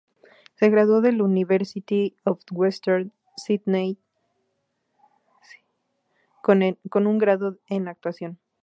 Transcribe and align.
Se 0.55 0.67
graduó 0.71 0.99
del 1.01 1.21
University 1.21 2.17
of 2.23 2.39
Western 2.51 3.13
Sydney 3.37 3.99
con 6.41 7.05
un 7.05 7.17
grado 7.19 7.59
en 7.69 7.87
actuación. 7.87 8.39